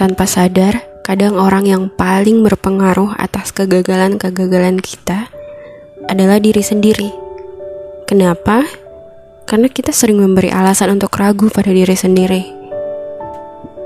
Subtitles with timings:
[0.00, 5.28] Tanpa sadar, kadang orang yang paling berpengaruh atas kegagalan-kegagalan kita
[6.08, 7.12] adalah diri sendiri.
[8.08, 8.64] Kenapa?
[9.44, 12.48] Karena kita sering memberi alasan untuk ragu pada diri sendiri.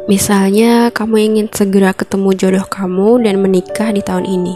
[0.07, 4.55] Misalnya, kamu ingin segera ketemu jodoh kamu dan menikah di tahun ini.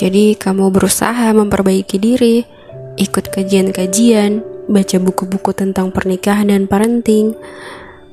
[0.00, 2.40] Jadi, kamu berusaha memperbaiki diri,
[2.96, 7.36] ikut kajian-kajian, baca buku-buku tentang pernikahan dan parenting.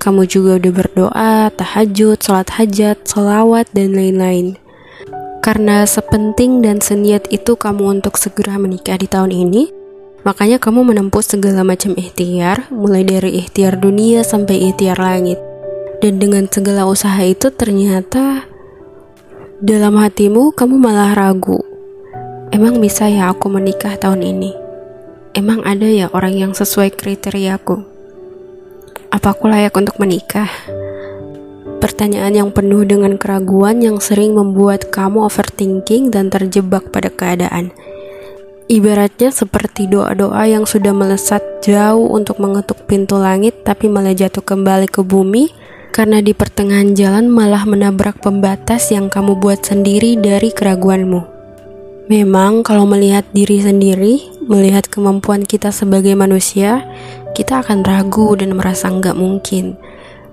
[0.02, 4.58] Kamu juga udah berdoa, tahajud, sholat hajat, sholawat, dan lain-lain.
[5.46, 9.70] Karena sepenting dan seniat itu kamu untuk segera menikah di tahun ini,
[10.26, 15.38] makanya kamu menempuh segala macam ikhtiar, mulai dari ikhtiar dunia sampai ikhtiar langit.
[16.02, 18.50] Dan dengan segala usaha itu ternyata
[19.62, 21.62] dalam hatimu kamu malah ragu.
[22.50, 24.58] Emang bisa ya aku menikah tahun ini?
[25.38, 27.91] Emang ada ya orang yang sesuai kriteriaku?
[29.12, 30.48] Apa aku layak untuk menikah?
[31.84, 37.76] Pertanyaan yang penuh dengan keraguan yang sering membuat kamu overthinking dan terjebak pada keadaan.
[38.72, 44.88] Ibaratnya seperti doa-doa yang sudah melesat jauh untuk mengetuk pintu langit tapi malah jatuh kembali
[44.88, 45.52] ke bumi
[45.92, 51.42] karena di pertengahan jalan malah menabrak pembatas yang kamu buat sendiri dari keraguanmu.
[52.08, 56.84] Memang, kalau melihat diri sendiri, melihat kemampuan kita sebagai manusia,
[57.42, 59.74] kita akan ragu dan merasa nggak mungkin.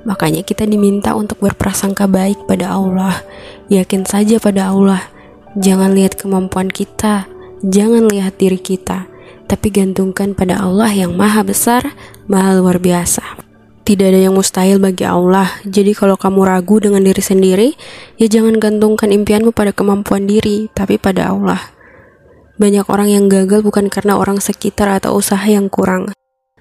[0.04, 3.24] Makanya, kita diminta untuk berprasangka baik pada Allah,
[3.72, 5.00] yakin saja pada Allah.
[5.56, 7.24] Jangan lihat kemampuan kita,
[7.64, 9.08] jangan lihat diri kita,
[9.48, 11.96] tapi gantungkan pada Allah yang Maha Besar,
[12.28, 13.24] Maha Luar Biasa.
[13.88, 15.48] Tidak ada yang mustahil bagi Allah.
[15.64, 17.68] Jadi kalau kamu ragu dengan diri sendiri,
[18.20, 21.72] ya jangan gantungkan impianmu pada kemampuan diri, tapi pada Allah.
[22.60, 26.12] Banyak orang yang gagal bukan karena orang sekitar atau usaha yang kurang,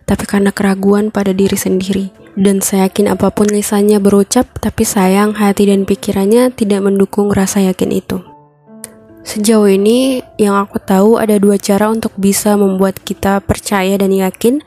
[0.07, 2.09] tapi karena keraguan pada diri sendiri.
[2.39, 7.65] Dan saya yakin apa pun lisannya berucap, tapi sayang hati dan pikirannya tidak mendukung rasa
[7.65, 8.23] yakin itu.
[9.27, 14.63] Sejauh ini, yang aku tahu ada dua cara untuk bisa membuat kita percaya dan yakin.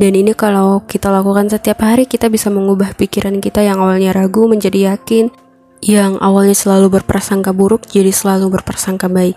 [0.00, 4.48] Dan ini kalau kita lakukan setiap hari, kita bisa mengubah pikiran kita yang awalnya ragu
[4.48, 5.28] menjadi yakin.
[5.84, 9.36] Yang awalnya selalu berprasangka buruk, jadi selalu berprasangka baik.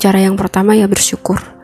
[0.00, 1.59] Cara yang pertama ya bersyukur.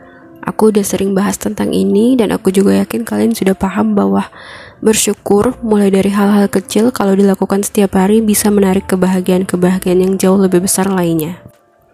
[0.47, 4.31] Aku udah sering bahas tentang ini dan aku juga yakin kalian sudah paham bahwa
[4.79, 10.63] bersyukur mulai dari hal-hal kecil kalau dilakukan setiap hari bisa menarik kebahagiaan-kebahagiaan yang jauh lebih
[10.63, 11.43] besar lainnya.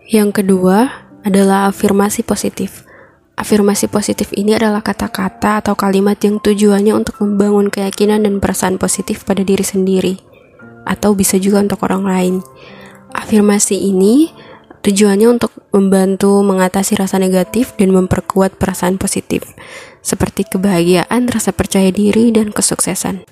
[0.04, 2.84] Yang kedua adalah afirmasi positif.
[3.32, 9.24] Afirmasi positif ini adalah kata-kata atau kalimat yang tujuannya untuk membangun keyakinan dan perasaan positif
[9.24, 10.20] pada diri sendiri,
[10.84, 12.34] atau bisa juga untuk orang lain.
[13.16, 14.28] Afirmasi ini
[14.82, 19.47] tujuannya untuk membantu mengatasi rasa negatif dan memperkuat perasaan positif,
[20.03, 23.25] seperti kebahagiaan, rasa percaya diri, dan kesuksesan.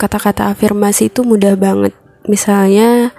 [0.00, 1.92] Kata-kata afirmasi itu mudah banget.
[2.24, 3.12] Misalnya,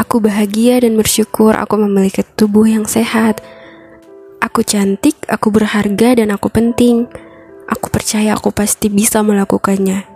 [0.00, 3.44] Aku bahagia dan bersyukur aku memiliki tubuh yang sehat.
[4.40, 7.04] Aku cantik, aku berharga, dan aku penting.
[7.68, 10.08] Aku percaya aku pasti bisa melakukannya.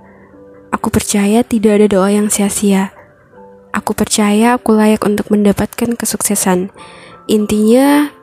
[0.73, 2.97] Aku percaya tidak ada doa yang sia-sia.
[3.75, 6.71] Aku percaya aku layak untuk mendapatkan kesuksesan.
[7.27, 8.15] Intinya,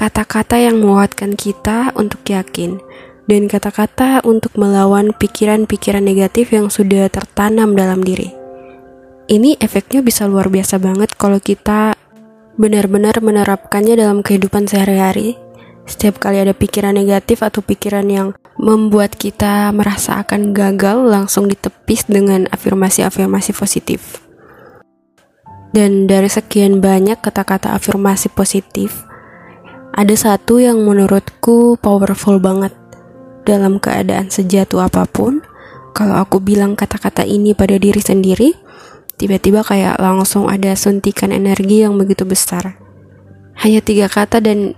[0.00, 2.80] kata-kata yang menguatkan kita untuk yakin,
[3.28, 8.46] dan kata-kata untuk melawan pikiran-pikiran negatif yang sudah tertanam dalam diri
[9.26, 11.98] ini efeknya bisa luar biasa banget kalau kita
[12.56, 15.34] benar-benar menerapkannya dalam kehidupan sehari-hari.
[15.86, 22.10] Setiap kali ada pikiran negatif atau pikiran yang membuat kita merasa akan gagal, langsung ditepis
[22.10, 24.25] dengan afirmasi-afirmasi positif.
[25.70, 29.06] Dan dari sekian banyak kata-kata afirmasi positif,
[29.96, 32.72] ada satu yang menurutku powerful banget
[33.48, 35.42] dalam keadaan sejatuh apa pun.
[35.96, 38.52] Kalau aku bilang kata-kata ini pada diri sendiri,
[39.16, 42.76] Tiba-tiba kayak langsung ada suntikan energi yang begitu besar.
[43.56, 44.76] Hanya tiga kata dan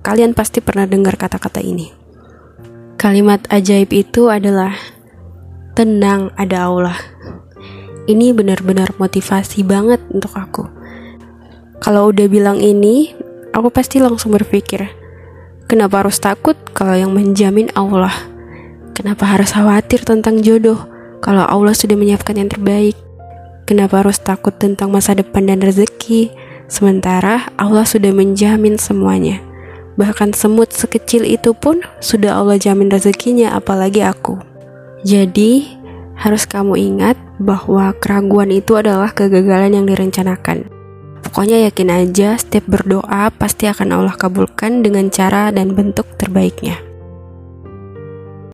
[0.00, 1.92] kalian pasti pernah dengar kata-kata ini.
[2.96, 4.72] Kalimat ajaib itu adalah
[5.76, 6.96] tenang ada Allah.
[8.04, 10.68] Ini benar-benar motivasi banget untuk aku.
[11.80, 13.16] Kalau udah bilang ini,
[13.56, 14.92] aku pasti langsung berpikir,
[15.64, 18.12] kenapa harus takut kalau yang menjamin Allah?
[18.92, 20.84] Kenapa harus khawatir tentang jodoh
[21.24, 22.94] kalau Allah sudah menyiapkan yang terbaik?
[23.64, 26.28] Kenapa harus takut tentang masa depan dan rezeki?
[26.68, 29.40] Sementara Allah sudah menjamin semuanya.
[29.96, 34.36] Bahkan semut sekecil itu pun sudah Allah jamin rezekinya, apalagi aku.
[35.08, 35.80] Jadi,
[36.20, 40.70] harus kamu ingat bahwa keraguan itu adalah kegagalan yang direncanakan.
[41.24, 46.93] Pokoknya yakin aja, setiap berdoa pasti akan Allah kabulkan dengan cara dan bentuk terbaiknya.